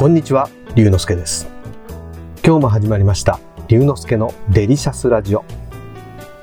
[0.00, 1.46] こんにちは、龍之介です。
[2.42, 3.38] 今日も始まりました、
[3.68, 5.44] 龍之介のデリシャスラジオ。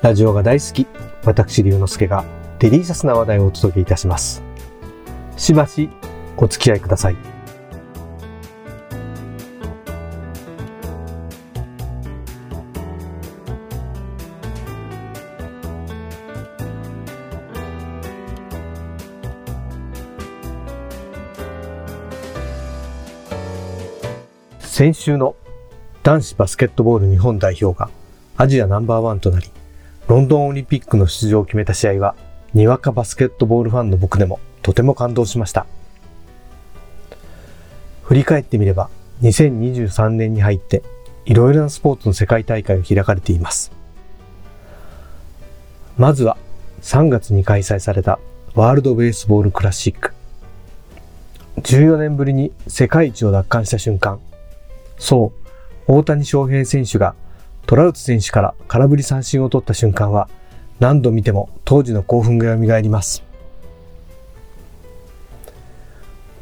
[0.00, 0.86] ラジオが大好き、
[1.24, 2.24] 私龍之介が
[2.60, 4.44] デリシャスな話題をお届けいたします。
[5.36, 5.90] しばし
[6.36, 7.16] お付き合いください。
[24.78, 25.34] 先週の
[26.04, 27.90] 男子バスケットボール日本代表が
[28.36, 29.50] アジアナンバーワンとなり、
[30.06, 32.14] ロンドンオリンピックの出場を決めた試合は、
[32.54, 35.66] にわかバスケットボールファンの僕でもとても感動しました。
[38.04, 38.88] 振り返ってみれば、
[39.22, 40.84] 2023年に入って、
[41.24, 43.72] いろいろなスポーツの世界大会が開かれています。
[45.96, 46.36] まずは、
[46.82, 48.20] 3月に開催された
[48.54, 50.12] ワールドベースボールクラシック。
[51.62, 54.20] 14年ぶりに世界一を奪還した瞬間、
[54.98, 55.32] そ
[55.86, 57.14] う、大谷翔平選手が
[57.66, 60.28] トラウト選手から空振り三振を取った瞬間は
[60.80, 63.22] 何度見ても当時の興奮が蘇ります。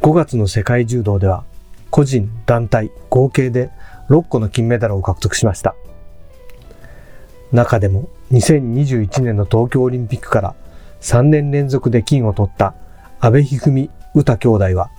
[0.03, 1.45] 5月の世界柔道では
[1.91, 3.71] 個人、団体合計で
[4.09, 5.75] 6個の金メダルを獲得しました。
[7.53, 10.55] 中でも2021年の東京オリンピックから
[11.01, 12.75] 3年連続で金を取った
[13.21, 14.91] 阿部一二三詩兄弟は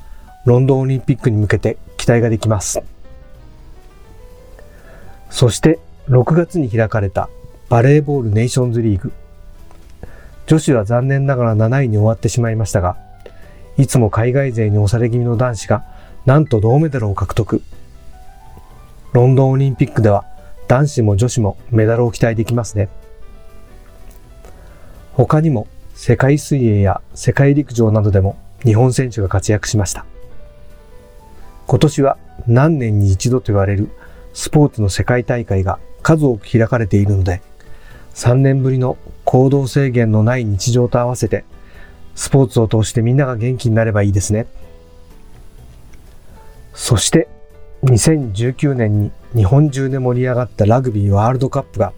[0.45, 2.81] ロンドンオリンピックに向けて期待ができます。
[5.37, 5.77] そして
[6.09, 7.29] 6月に開かれた
[7.69, 9.13] バレーボールネーションズリーグ。
[10.47, 12.97] 女子は残念ながら7位に終わってしまいましたが、
[13.77, 15.83] いつも海外勢に押され気味の男子が
[16.25, 17.61] なんと銅メダルを獲得。
[19.13, 20.25] ロンドンオリンピックでは
[20.67, 22.89] 男子も女子もメダルを期待できますね。
[25.13, 30.03] 他にも世界水泳や世界陸上などでも日本選手が活躍しました。
[31.67, 33.91] 今年は何年に一度と言われる
[34.37, 37.41] スポーツの世界大会が数多く開かれているので、
[38.13, 41.43] 3年ぶりの行動制限のない日常と合わせて、
[42.13, 44.45] スポーツを通してみんなが元気になればいいですね。
[46.75, 47.27] そして、
[47.83, 51.91] 2019年に日本中で盛り上がったラグビーワールドカップが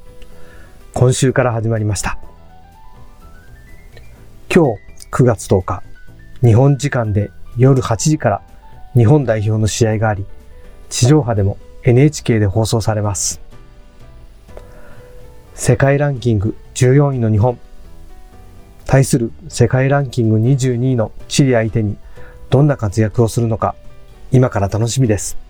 [0.93, 2.19] 今週から始まりました。
[4.49, 5.83] 今日9月10日、
[6.41, 8.41] 日本時間で夜8時から
[8.95, 10.25] 日本代表の試合があり、
[10.87, 13.39] 地上波でも NHK で放送されます。
[15.55, 17.57] 世界ランキング14位の日本。
[18.85, 21.97] 対する世界ランキング22位のチリ相手に
[22.49, 23.75] どんな活躍をするのか、
[24.31, 25.48] 今から楽しみです。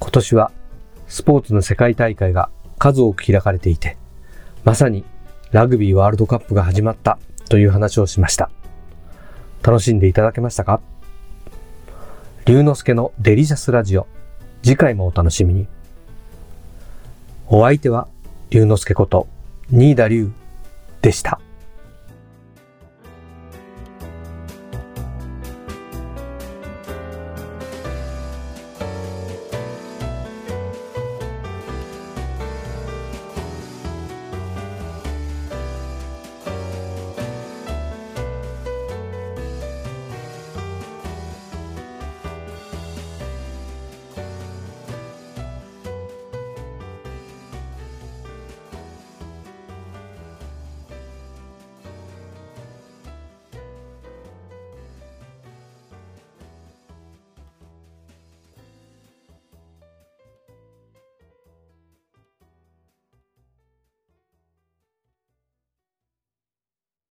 [0.00, 0.52] 今年は
[1.06, 3.96] スポーツの世界大会が数多く開かれていて、
[4.64, 5.04] まさに
[5.50, 8.50] ラグビーワールドカップが始まったという話をしました。
[9.62, 10.80] 楽しんでいただけましたか？
[12.44, 14.06] 龍之介のデリシャスラジオ。
[14.62, 15.66] 次回もお楽しみに。
[17.48, 18.08] お相手は
[18.50, 19.26] 龍之介こと
[19.70, 20.30] 新田龍
[21.02, 21.40] でした。